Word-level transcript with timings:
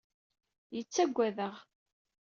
Yettagad-aɣ. 0.75 1.55